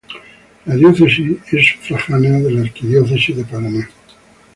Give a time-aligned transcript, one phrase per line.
[0.65, 3.87] La diócesis es sufragánea de la Arquidiócesis de Paraná.